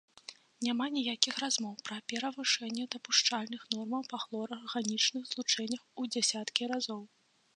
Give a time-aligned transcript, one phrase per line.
[0.67, 7.01] Няма ніякіх размоў пра перавышэнне дапушчальных нормаў па хлорарганічных злучэннях у дзясяткі разоў.